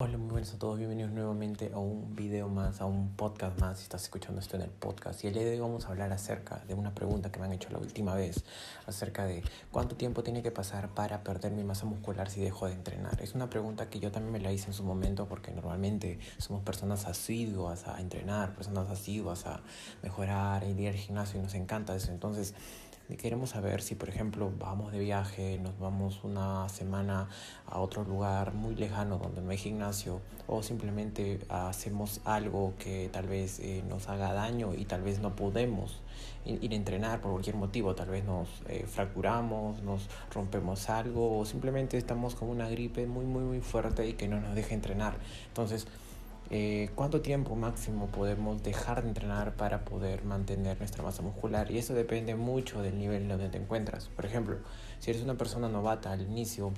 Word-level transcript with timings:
Hola, 0.00 0.16
muy 0.16 0.30
buenas 0.30 0.54
a 0.54 0.58
todos, 0.60 0.78
bienvenidos 0.78 1.10
nuevamente 1.10 1.72
a 1.74 1.78
un 1.78 2.14
video 2.14 2.48
más, 2.48 2.80
a 2.80 2.84
un 2.84 3.16
podcast 3.16 3.58
más, 3.58 3.78
si 3.78 3.82
estás 3.82 4.04
escuchando 4.04 4.40
esto 4.40 4.54
en 4.54 4.62
el 4.62 4.70
podcast. 4.70 5.24
Y 5.24 5.26
el 5.26 5.34
día 5.34 5.42
de 5.42 5.50
hoy 5.50 5.58
vamos 5.58 5.86
a 5.86 5.88
hablar 5.88 6.12
acerca 6.12 6.62
de 6.68 6.74
una 6.74 6.94
pregunta 6.94 7.32
que 7.32 7.40
me 7.40 7.46
han 7.46 7.52
hecho 7.52 7.68
la 7.70 7.78
última 7.78 8.14
vez, 8.14 8.44
acerca 8.86 9.24
de 9.24 9.42
cuánto 9.72 9.96
tiempo 9.96 10.22
tiene 10.22 10.40
que 10.40 10.52
pasar 10.52 10.90
para 10.90 11.24
perder 11.24 11.50
mi 11.50 11.64
masa 11.64 11.84
muscular 11.84 12.30
si 12.30 12.40
dejo 12.40 12.66
de 12.66 12.74
entrenar. 12.74 13.20
Es 13.20 13.34
una 13.34 13.50
pregunta 13.50 13.90
que 13.90 13.98
yo 13.98 14.12
también 14.12 14.34
me 14.34 14.38
la 14.38 14.52
hice 14.52 14.68
en 14.68 14.72
su 14.72 14.84
momento 14.84 15.26
porque 15.26 15.50
normalmente 15.50 16.20
somos 16.38 16.62
personas 16.62 17.06
asiduas 17.06 17.88
a 17.88 18.00
entrenar, 18.00 18.54
personas 18.54 18.88
asiduas 18.90 19.46
a 19.46 19.62
mejorar, 20.04 20.62
a 20.62 20.66
ir 20.68 20.90
al 20.90 20.94
gimnasio 20.94 21.40
y 21.40 21.42
nos 21.42 21.54
encanta 21.54 21.96
eso. 21.96 22.12
Entonces, 22.12 22.54
queremos 23.16 23.50
saber 23.50 23.80
si, 23.80 23.94
por 23.94 24.08
ejemplo, 24.08 24.52
vamos 24.58 24.92
de 24.92 24.98
viaje, 24.98 25.58
nos 25.58 25.78
vamos 25.78 26.24
una 26.24 26.68
semana 26.68 27.28
a 27.66 27.78
otro 27.78 28.04
lugar 28.04 28.52
muy 28.52 28.74
lejano 28.74 29.18
donde 29.18 29.40
no 29.40 29.50
hay 29.50 29.56
gimnasio 29.56 30.20
o 30.46 30.62
simplemente 30.62 31.40
hacemos 31.48 32.20
algo 32.24 32.74
que 32.78 33.08
tal 33.10 33.26
vez 33.26 33.60
eh, 33.60 33.82
nos 33.88 34.08
haga 34.08 34.32
daño 34.32 34.74
y 34.74 34.84
tal 34.84 35.02
vez 35.02 35.20
no 35.20 35.36
podemos 35.36 36.00
ir 36.44 36.72
a 36.72 36.74
entrenar 36.74 37.20
por 37.20 37.32
cualquier 37.32 37.56
motivo, 37.56 37.94
tal 37.94 38.08
vez 38.08 38.24
nos 38.24 38.48
eh, 38.68 38.84
fracturamos, 38.86 39.82
nos 39.82 40.08
rompemos 40.32 40.88
algo 40.90 41.38
o 41.38 41.44
simplemente 41.44 41.96
estamos 41.96 42.34
con 42.34 42.48
una 42.48 42.68
gripe 42.68 43.06
muy 43.06 43.24
muy 43.24 43.42
muy 43.42 43.60
fuerte 43.60 44.06
y 44.06 44.14
que 44.14 44.28
no 44.28 44.40
nos 44.40 44.54
deja 44.54 44.74
entrenar. 44.74 45.16
Entonces, 45.48 45.86
eh, 46.50 46.90
cuánto 46.94 47.20
tiempo 47.20 47.54
máximo 47.56 48.06
podemos 48.06 48.62
dejar 48.62 49.02
de 49.02 49.08
entrenar 49.08 49.54
para 49.54 49.84
poder 49.84 50.24
mantener 50.24 50.78
nuestra 50.78 51.02
masa 51.02 51.22
muscular. 51.22 51.70
Y 51.70 51.78
eso 51.78 51.94
depende 51.94 52.34
mucho 52.34 52.82
del 52.82 52.98
nivel 52.98 53.28
donde 53.28 53.48
te 53.48 53.58
encuentras. 53.58 54.08
Por 54.08 54.24
ejemplo, 54.26 54.58
si 54.98 55.10
eres 55.10 55.22
una 55.22 55.34
persona 55.34 55.68
novata 55.68 56.12
al 56.12 56.22
inicio, 56.22 56.72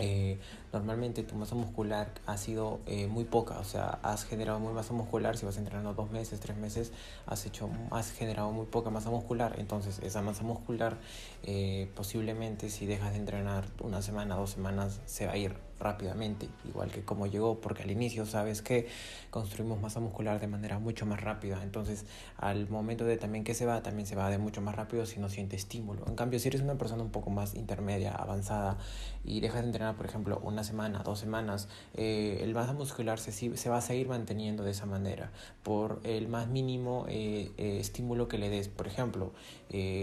eh, 0.00 0.38
normalmente 0.72 1.24
tu 1.24 1.34
masa 1.34 1.56
muscular 1.56 2.12
ha 2.24 2.36
sido 2.36 2.78
eh, 2.86 3.08
muy 3.08 3.24
poca, 3.24 3.58
o 3.58 3.64
sea, 3.64 3.98
has 4.02 4.24
generado 4.24 4.60
muy 4.60 4.72
masa 4.72 4.92
muscular, 4.94 5.36
si 5.36 5.44
vas 5.44 5.56
entrenando 5.56 5.92
dos 5.92 6.12
meses, 6.12 6.38
tres 6.38 6.56
meses, 6.56 6.92
has, 7.26 7.44
hecho, 7.46 7.68
has 7.90 8.12
generado 8.12 8.52
muy 8.52 8.66
poca 8.66 8.90
masa 8.90 9.10
muscular, 9.10 9.56
entonces 9.58 9.98
esa 9.98 10.22
masa 10.22 10.44
muscular 10.44 10.98
eh, 11.42 11.90
posiblemente 11.96 12.70
si 12.70 12.86
dejas 12.86 13.12
de 13.12 13.18
entrenar 13.18 13.64
una 13.80 14.00
semana, 14.00 14.36
dos 14.36 14.50
semanas, 14.50 15.00
se 15.06 15.26
va 15.26 15.32
a 15.32 15.36
ir 15.36 15.67
rápidamente, 15.80 16.48
igual 16.66 16.90
que 16.90 17.04
como 17.04 17.26
llegó, 17.26 17.60
porque 17.60 17.82
al 17.82 17.90
inicio 17.90 18.26
sabes 18.26 18.62
que 18.62 18.88
construimos 19.30 19.80
masa 19.80 20.00
muscular 20.00 20.40
de 20.40 20.46
manera 20.46 20.78
mucho 20.78 21.06
más 21.06 21.20
rápida, 21.20 21.62
entonces 21.62 22.04
al 22.36 22.68
momento 22.68 23.04
de 23.04 23.16
también 23.16 23.44
que 23.44 23.54
se 23.54 23.66
va, 23.66 23.82
también 23.82 24.06
se 24.06 24.16
va 24.16 24.30
de 24.30 24.38
mucho 24.38 24.60
más 24.60 24.74
rápido 24.74 25.06
si 25.06 25.20
no 25.20 25.28
siente 25.28 25.56
estímulo. 25.56 26.04
En 26.06 26.14
cambio, 26.14 26.38
si 26.38 26.48
eres 26.48 26.60
una 26.60 26.76
persona 26.76 27.02
un 27.02 27.10
poco 27.10 27.30
más 27.30 27.54
intermedia, 27.54 28.12
avanzada 28.12 28.78
y 29.24 29.40
dejas 29.40 29.60
de 29.60 29.66
entrenar, 29.66 29.96
por 29.96 30.06
ejemplo, 30.06 30.40
una 30.42 30.64
semana, 30.64 31.02
dos 31.04 31.18
semanas, 31.18 31.68
eh, 31.94 32.40
el 32.42 32.54
masa 32.54 32.72
muscular 32.72 33.18
se, 33.18 33.32
se, 33.32 33.70
va 33.70 33.78
a 33.78 33.80
seguir 33.80 34.08
manteniendo 34.08 34.64
de 34.64 34.70
esa 34.70 34.86
manera 34.86 35.30
por 35.62 36.00
el 36.04 36.28
más 36.28 36.48
mínimo 36.48 37.04
eh, 37.08 37.52
eh, 37.58 37.78
estímulo 37.80 38.28
que 38.28 38.38
le 38.38 38.48
des. 38.48 38.68
Por 38.68 38.86
ejemplo, 38.86 39.32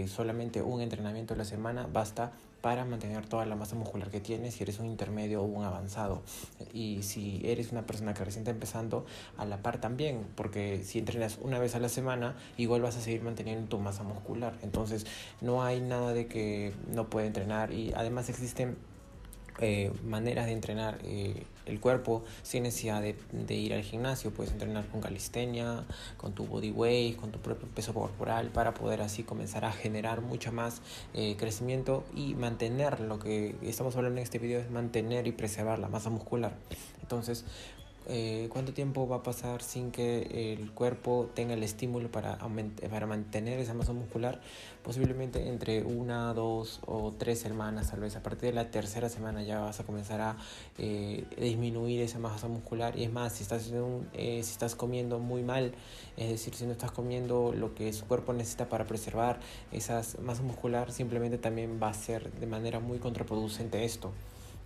solamente 0.06 0.62
un 0.62 0.80
entrenamiento 0.80 1.34
a 1.34 1.36
la 1.36 1.44
semana 1.44 1.88
basta 1.92 2.32
para 2.66 2.84
mantener 2.84 3.24
toda 3.28 3.46
la 3.46 3.54
masa 3.54 3.76
muscular 3.76 4.10
que 4.10 4.18
tienes 4.18 4.54
si 4.54 4.64
eres 4.64 4.80
un 4.80 4.86
intermedio 4.86 5.40
o 5.40 5.44
un 5.44 5.64
avanzado. 5.64 6.24
Y 6.72 7.04
si 7.04 7.40
eres 7.44 7.70
una 7.70 7.86
persona 7.86 8.12
que 8.12 8.24
recién 8.24 8.40
está 8.40 8.50
empezando, 8.50 9.06
a 9.36 9.44
la 9.44 9.58
par 9.58 9.80
también, 9.80 10.26
porque 10.34 10.82
si 10.82 10.98
entrenas 10.98 11.38
una 11.40 11.60
vez 11.60 11.76
a 11.76 11.78
la 11.78 11.88
semana, 11.88 12.34
igual 12.56 12.82
vas 12.82 12.96
a 12.96 13.00
seguir 13.00 13.22
manteniendo 13.22 13.68
tu 13.68 13.78
masa 13.78 14.02
muscular. 14.02 14.58
Entonces, 14.62 15.06
no 15.40 15.62
hay 15.62 15.80
nada 15.80 16.12
de 16.12 16.26
que 16.26 16.72
no 16.92 17.08
puede 17.08 17.28
entrenar 17.28 17.70
y 17.70 17.92
además 17.94 18.28
existen 18.30 18.76
eh, 19.60 19.92
maneras 20.04 20.46
de 20.46 20.52
entrenar 20.52 20.98
eh, 21.04 21.44
el 21.66 21.80
cuerpo 21.80 22.24
sin 22.42 22.62
necesidad 22.62 23.02
de, 23.02 23.54
ir 23.54 23.74
al 23.74 23.82
gimnasio. 23.82 24.32
Puedes 24.32 24.52
entrenar 24.52 24.86
con 24.86 25.00
calistenia, 25.00 25.84
con 26.16 26.32
tu 26.32 26.46
body 26.46 26.70
weight, 26.70 27.16
con 27.16 27.30
tu 27.30 27.38
propio 27.38 27.68
peso 27.68 27.92
corporal 27.92 28.50
para 28.50 28.74
poder 28.74 29.02
así 29.02 29.22
comenzar 29.22 29.64
a 29.64 29.72
generar 29.72 30.20
mucho 30.22 30.52
más 30.52 30.80
eh, 31.14 31.36
crecimiento 31.38 32.04
y 32.14 32.34
mantener 32.34 33.00
lo 33.00 33.18
que 33.18 33.56
estamos 33.62 33.96
hablando 33.96 34.18
en 34.18 34.22
este 34.22 34.38
video 34.38 34.60
es 34.60 34.70
mantener 34.70 35.26
y 35.26 35.32
preservar 35.32 35.78
la 35.78 35.88
masa 35.88 36.10
muscular. 36.10 36.54
Entonces, 37.02 37.44
eh, 38.08 38.48
cuánto 38.50 38.72
tiempo 38.72 39.08
va 39.08 39.16
a 39.16 39.22
pasar 39.22 39.62
sin 39.62 39.90
que 39.90 40.54
el 40.54 40.70
cuerpo 40.72 41.28
tenga 41.34 41.54
el 41.54 41.62
estímulo 41.62 42.10
para, 42.10 42.38
para 42.90 43.06
mantener 43.06 43.58
esa 43.58 43.74
masa 43.74 43.92
muscular, 43.92 44.40
posiblemente 44.84 45.48
entre 45.48 45.82
una, 45.82 46.32
dos 46.32 46.80
o 46.86 47.12
tres 47.18 47.40
semanas, 47.40 47.90
tal 47.90 48.00
vez. 48.00 48.14
A 48.14 48.22
partir 48.22 48.50
de 48.50 48.52
la 48.52 48.70
tercera 48.70 49.08
semana 49.08 49.42
ya 49.42 49.60
vas 49.60 49.80
a 49.80 49.84
comenzar 49.84 50.20
a 50.20 50.36
eh, 50.78 51.24
disminuir 51.36 52.00
esa 52.00 52.18
masa 52.18 52.48
muscular. 52.48 52.96
Y 52.96 53.04
es 53.04 53.12
más, 53.12 53.32
si 53.32 53.42
estás, 53.42 53.70
eh, 54.12 54.40
si 54.42 54.52
estás 54.52 54.76
comiendo 54.76 55.18
muy 55.18 55.42
mal, 55.42 55.72
es 56.16 56.28
decir, 56.28 56.54
si 56.54 56.64
no 56.64 56.72
estás 56.72 56.92
comiendo 56.92 57.52
lo 57.52 57.74
que 57.74 57.92
su 57.92 58.06
cuerpo 58.06 58.32
necesita 58.32 58.68
para 58.68 58.86
preservar 58.86 59.40
esa 59.72 60.02
masa 60.22 60.42
muscular, 60.42 60.92
simplemente 60.92 61.38
también 61.38 61.80
va 61.82 61.88
a 61.88 61.94
ser 61.94 62.30
de 62.32 62.46
manera 62.46 62.78
muy 62.78 62.98
contraproducente 62.98 63.84
esto. 63.84 64.12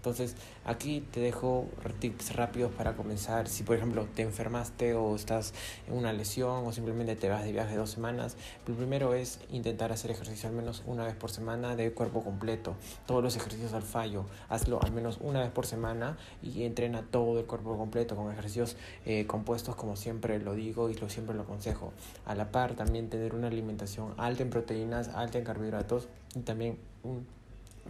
Entonces 0.00 0.34
aquí 0.64 1.02
te 1.10 1.20
dejo 1.20 1.66
tips 1.98 2.34
rápidos 2.34 2.72
para 2.72 2.96
comenzar. 2.96 3.48
Si 3.48 3.64
por 3.64 3.76
ejemplo 3.76 4.08
te 4.14 4.22
enfermaste 4.22 4.94
o 4.94 5.14
estás 5.14 5.52
en 5.86 5.94
una 5.94 6.14
lesión 6.14 6.66
o 6.66 6.72
simplemente 6.72 7.16
te 7.16 7.28
vas 7.28 7.44
de 7.44 7.52
viaje 7.52 7.76
dos 7.76 7.90
semanas, 7.90 8.38
lo 8.66 8.74
primero 8.74 9.12
es 9.12 9.40
intentar 9.50 9.92
hacer 9.92 10.10
ejercicio 10.10 10.48
al 10.48 10.54
menos 10.54 10.82
una 10.86 11.04
vez 11.04 11.14
por 11.16 11.30
semana 11.30 11.76
de 11.76 11.92
cuerpo 11.92 12.24
completo. 12.24 12.76
Todos 13.06 13.22
los 13.22 13.36
ejercicios 13.36 13.74
al 13.74 13.82
fallo, 13.82 14.24
hazlo 14.48 14.82
al 14.82 14.90
menos 14.92 15.18
una 15.20 15.40
vez 15.40 15.50
por 15.50 15.66
semana 15.66 16.16
y 16.42 16.62
entrena 16.62 17.02
todo 17.02 17.38
el 17.38 17.44
cuerpo 17.44 17.76
completo 17.76 18.16
con 18.16 18.32
ejercicios 18.32 18.76
eh, 19.04 19.26
compuestos 19.26 19.76
como 19.76 19.96
siempre 19.96 20.38
lo 20.38 20.54
digo 20.54 20.88
y 20.88 20.94
lo 20.94 21.10
siempre 21.10 21.36
lo 21.36 21.42
aconsejo. 21.42 21.92
A 22.24 22.34
la 22.34 22.50
par 22.50 22.72
también 22.74 23.10
tener 23.10 23.34
una 23.34 23.48
alimentación 23.48 24.14
alta 24.16 24.42
en 24.42 24.48
proteínas, 24.48 25.08
alta 25.08 25.36
en 25.36 25.44
carbohidratos 25.44 26.08
y 26.34 26.40
también 26.40 26.78
un 27.02 27.26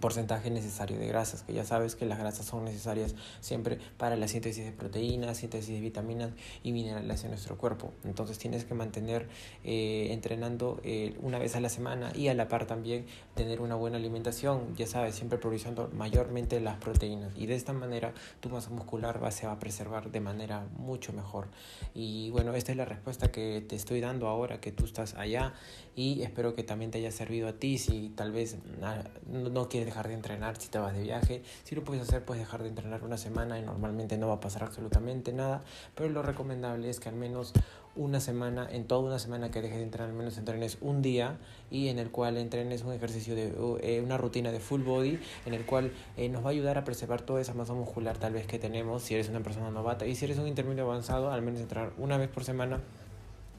porcentaje 0.01 0.51
necesario 0.51 0.99
de 0.99 1.07
grasas, 1.07 1.43
que 1.43 1.53
ya 1.53 1.65
sabes 1.65 1.95
que 1.95 2.07
las 2.07 2.19
grasas 2.19 2.47
son 2.47 2.65
necesarias 2.65 3.15
siempre 3.41 3.79
para 3.97 4.17
la 4.17 4.29
síntesis 4.29 4.65
de 4.65 4.73
proteínas, 4.73 5.39
síntesis 5.39 5.75
de 5.75 5.81
vitaminas 5.81 6.31
y 6.63 6.73
minerales 6.73 7.23
en 7.25 7.31
nuestro 7.31 7.57
cuerpo. 7.57 7.93
Entonces 8.05 8.39
tienes 8.39 8.65
que 8.65 8.75
mantener 8.75 9.29
eh, 9.65 10.09
entrenando 10.11 10.81
eh, 10.85 11.17
una 11.21 11.39
vez 11.39 11.57
a 11.57 11.61
la 11.61 11.69
semana 11.69 12.13
y 12.15 12.29
a 12.29 12.35
la 12.35 12.49
par 12.49 12.67
también 12.67 13.07
tener 13.35 13.61
una 13.61 13.75
buena 13.75 13.97
alimentación, 13.97 14.75
ya 14.77 14.87
sabes, 14.87 15.15
siempre 15.15 15.39
priorizando 15.39 15.91
mayormente 15.93 16.61
las 16.61 16.79
proteínas 16.79 17.33
y 17.37 17.47
de 17.47 17.55
esta 17.55 17.73
manera 17.73 18.13
tu 18.41 18.49
masa 18.49 18.71
muscular 18.71 19.23
va, 19.23 19.31
se 19.31 19.47
va 19.47 19.53
a 19.53 19.59
preservar 19.59 20.11
de 20.11 20.21
manera 20.21 20.67
mucho 20.79 21.13
mejor. 21.13 21.49
Y 21.95 22.31
bueno, 22.31 22.55
esta 22.55 22.73
es 22.73 22.79
la 22.79 22.85
respuesta 22.85 23.31
que 23.31 23.65
te 23.67 23.77
estoy 23.77 24.01
dando 24.01 24.29
ahora 24.29 24.61
que 24.61 24.73
tú 24.73 24.85
estás 24.85 25.15
allá 25.15 25.55
y 25.97 26.23
espero 26.23 26.55
que 26.55 26.63
también 26.63 26.91
te 26.91 26.99
haya 26.99 27.11
servido 27.11 27.49
a 27.49 27.55
ti 27.55 27.79
si 27.79 28.11
tal 28.11 28.33
vez 28.33 28.57
ah, 28.83 29.03
no 29.27 29.69
quieres 29.69 29.90
dejar 29.91 30.09
de 30.09 30.15
entrenar 30.15 30.57
si 30.57 30.69
te 30.69 30.79
vas 30.79 30.95
de 30.95 31.03
viaje. 31.03 31.43
Si 31.65 31.75
lo 31.75 31.85
puedes 31.85 32.03
hacer, 32.03 32.25
puedes 32.25 32.43
dejar 32.43 32.63
de 32.63 32.69
entrenar 32.69 33.03
una 33.05 33.19
semana 33.19 33.59
y 33.59 33.63
normalmente 33.63 34.17
no 34.17 34.29
va 34.29 34.35
a 34.35 34.41
pasar 34.41 34.63
absolutamente 34.63 35.33
nada. 35.33 35.63
Pero 35.95 36.09
lo 36.09 36.23
recomendable 36.23 36.89
es 36.89 37.01
que 37.01 37.09
al 37.09 37.17
menos 37.17 37.53
una 37.97 38.21
semana, 38.21 38.69
en 38.71 38.87
toda 38.87 39.01
una 39.03 39.19
semana 39.19 39.51
que 39.51 39.61
dejes 39.61 39.79
de 39.79 39.85
entrenar, 39.85 40.11
al 40.11 40.17
menos 40.17 40.39
entrenes 40.39 40.79
un 40.81 41.03
día 41.03 41.39
y 41.71 41.89
en 41.89 41.99
el 41.99 42.11
cual 42.11 42.37
entrenes 42.37 42.83
un 42.83 42.93
ejercicio 42.93 43.35
de 43.35 43.53
eh, 43.83 44.01
una 44.01 44.17
rutina 44.17 44.53
de 44.53 44.61
full 44.61 44.83
body, 44.83 45.19
en 45.45 45.55
el 45.55 45.67
cual 45.67 45.93
eh, 46.17 46.29
nos 46.29 46.45
va 46.45 46.49
a 46.49 46.51
ayudar 46.51 46.79
a 46.79 46.85
preservar 46.85 47.23
toda 47.23 47.41
esa 47.41 47.53
masa 47.55 47.75
muscular 47.75 48.17
tal 48.17 48.33
vez 48.33 48.47
que 48.47 48.59
tenemos 48.59 49.03
si 49.03 49.15
eres 49.15 49.29
una 49.29 49.41
persona 49.41 49.71
novata 49.71 50.07
y 50.07 50.15
si 50.15 50.25
eres 50.25 50.39
un 50.39 50.47
intermedio 50.47 50.85
avanzado, 50.85 51.33
al 51.33 51.43
menos 51.43 51.61
entrenar 51.61 51.93
una 51.99 52.17
vez 52.17 52.29
por 52.29 52.45
semana 52.45 52.81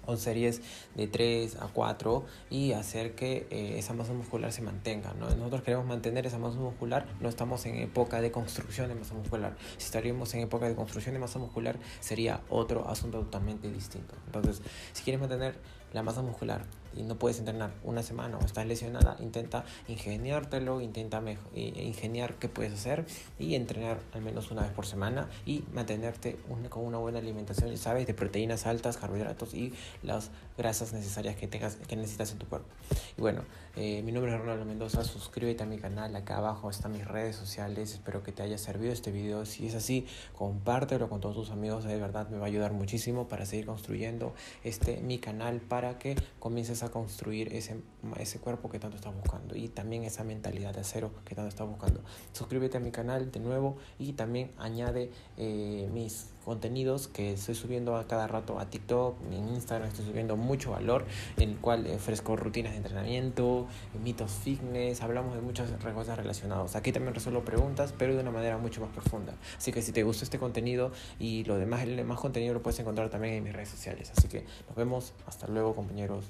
o 0.05 0.17
series 0.17 0.61
de 0.95 1.07
3 1.07 1.57
a 1.57 1.67
4 1.67 2.25
y 2.49 2.73
hacer 2.73 3.15
que 3.15 3.47
eh, 3.49 3.75
esa 3.77 3.93
masa 3.93 4.13
muscular 4.13 4.51
se 4.51 4.61
mantenga. 4.61 5.13
¿no? 5.13 5.29
Nosotros 5.29 5.61
queremos 5.61 5.85
mantener 5.85 6.25
esa 6.25 6.37
masa 6.37 6.57
muscular, 6.57 7.05
no 7.19 7.29
estamos 7.29 7.65
en 7.65 7.75
época 7.75 8.21
de 8.21 8.31
construcción 8.31 8.87
de 8.89 8.95
masa 8.95 9.13
muscular. 9.13 9.55
Si 9.77 9.85
estaríamos 9.85 10.33
en 10.33 10.41
época 10.41 10.67
de 10.67 10.75
construcción 10.75 11.13
de 11.13 11.19
masa 11.19 11.39
muscular 11.39 11.77
sería 11.99 12.41
otro 12.49 12.87
asunto 12.89 13.19
totalmente 13.19 13.71
distinto. 13.71 14.15
Entonces, 14.25 14.61
si 14.93 15.03
quieres 15.03 15.19
mantener 15.19 15.55
la 15.93 16.03
masa 16.03 16.21
muscular 16.21 16.65
y 16.95 17.03
no 17.03 17.15
puedes 17.15 17.39
entrenar 17.39 17.71
una 17.83 18.03
semana 18.03 18.37
o 18.37 18.45
estás 18.45 18.65
lesionada, 18.65 19.17
intenta 19.19 19.65
ingeniártelo, 19.87 20.81
intenta 20.81 21.21
eh, 21.25 21.37
ingeniar 21.53 22.35
qué 22.35 22.49
puedes 22.49 22.73
hacer 22.73 23.05
y 23.39 23.55
entrenar 23.55 23.99
al 24.13 24.21
menos 24.21 24.51
una 24.51 24.61
vez 24.61 24.71
por 24.71 24.85
semana 24.85 25.29
y 25.45 25.63
mantenerte 25.73 26.37
con 26.69 26.85
una 26.85 26.97
buena 26.97 27.19
alimentación, 27.19 27.75
sabes, 27.77 28.07
de 28.07 28.13
proteínas 28.13 28.65
altas, 28.65 28.97
carbohidratos 28.97 29.53
y 29.53 29.73
las 30.03 30.31
grasas 30.57 30.93
necesarias 30.93 31.35
que 31.35 31.47
tengas, 31.47 31.75
que 31.75 31.95
necesitas 31.95 32.31
en 32.31 32.37
tu 32.37 32.47
cuerpo. 32.47 32.67
Y 33.17 33.21
bueno, 33.21 33.43
eh, 33.75 34.01
mi 34.03 34.11
nombre 34.11 34.33
es 34.33 34.39
Ronaldo 34.39 34.65
Mendoza, 34.65 35.03
suscríbete 35.03 35.63
a 35.63 35.65
mi 35.65 35.77
canal, 35.77 36.15
acá 36.15 36.37
abajo 36.37 36.69
están 36.69 36.91
mis 36.91 37.07
redes 37.07 37.35
sociales, 37.35 37.93
espero 37.93 38.23
que 38.23 38.31
te 38.31 38.43
haya 38.43 38.57
servido 38.57 38.91
este 38.91 39.11
video, 39.11 39.45
si 39.45 39.67
es 39.67 39.75
así, 39.75 40.05
compártelo 40.35 41.09
con 41.09 41.21
todos 41.21 41.35
tus 41.35 41.51
amigos, 41.51 41.83
de 41.83 41.97
verdad 41.97 42.29
me 42.29 42.37
va 42.37 42.45
a 42.45 42.47
ayudar 42.47 42.73
muchísimo 42.73 43.27
para 43.27 43.45
seguir 43.45 43.65
construyendo 43.65 44.33
este 44.63 44.97
mi 45.01 45.19
canal 45.19 45.61
para 45.61 45.97
que 45.97 46.15
comiences 46.39 46.80
a 46.83 46.89
construir 46.89 47.53
ese, 47.53 47.81
ese 48.17 48.39
cuerpo 48.39 48.69
que 48.69 48.79
tanto 48.79 48.97
estás 48.97 49.15
buscando 49.15 49.55
y 49.55 49.67
también 49.67 50.03
esa 50.03 50.23
mentalidad 50.23 50.73
de 50.73 50.81
acero 50.81 51.11
que 51.25 51.35
tanto 51.35 51.49
estás 51.49 51.67
buscando. 51.67 52.01
Suscríbete 52.33 52.77
a 52.77 52.79
mi 52.79 52.91
canal 52.91 53.31
de 53.31 53.39
nuevo 53.39 53.77
y 53.99 54.13
también 54.13 54.51
añade 54.57 55.11
eh, 55.37 55.89
mis 55.93 56.31
contenidos 56.43 57.07
que 57.07 57.33
estoy 57.33 57.55
subiendo 57.55 57.95
a 57.95 58.07
cada 58.07 58.27
rato 58.27 58.59
a 58.59 58.69
TikTok, 58.69 59.15
en 59.31 59.49
Instagram 59.49 59.89
estoy 59.89 60.05
subiendo 60.05 60.35
mucho 60.37 60.71
valor, 60.71 61.05
en 61.37 61.49
el 61.49 61.57
cual 61.57 61.87
ofrezco 61.93 62.35
rutinas 62.35 62.71
de 62.71 62.77
entrenamiento, 62.77 63.67
mitos 64.03 64.31
fitness, 64.31 65.01
hablamos 65.01 65.35
de 65.35 65.41
muchas 65.41 65.69
cosas 65.93 66.17
relacionadas. 66.17 66.75
Aquí 66.75 66.91
también 66.91 67.13
resuelvo 67.13 67.41
preguntas, 67.41 67.93
pero 67.97 68.15
de 68.15 68.21
una 68.21 68.31
manera 68.31 68.57
mucho 68.57 68.81
más 68.81 68.89
profunda. 68.89 69.33
Así 69.57 69.71
que 69.71 69.81
si 69.81 69.91
te 69.91 70.03
gustó 70.03 70.23
este 70.23 70.39
contenido 70.39 70.91
y 71.19 71.43
lo 71.43 71.57
demás, 71.57 71.83
el 71.83 71.95
demás 71.95 72.19
contenido 72.19 72.53
lo 72.53 72.61
puedes 72.61 72.79
encontrar 72.79 73.09
también 73.09 73.35
en 73.35 73.43
mis 73.43 73.53
redes 73.53 73.69
sociales. 73.69 74.11
Así 74.15 74.27
que 74.27 74.45
nos 74.67 74.75
vemos, 74.75 75.13
hasta 75.27 75.47
luego 75.47 75.75
compañeros. 75.75 76.25